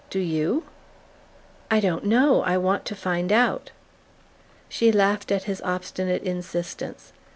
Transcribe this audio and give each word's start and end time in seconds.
Do 0.09 0.17
YOU?" 0.17 0.63
"I 1.69 1.79
don't 1.79 2.03
know. 2.05 2.41
I 2.41 2.57
want 2.57 2.85
to 2.85 2.95
find 2.95 3.31
out." 3.31 3.69
She 4.67 4.91
laughed 4.91 5.31
at 5.31 5.43
his 5.43 5.61
obstinate 5.61 6.23
insistence. 6.23 7.13